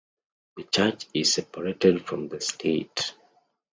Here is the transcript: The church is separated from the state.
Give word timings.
The 0.57 0.63
church 0.63 1.05
is 1.13 1.31
separated 1.31 2.07
from 2.07 2.27
the 2.27 2.41
state. 2.41 3.13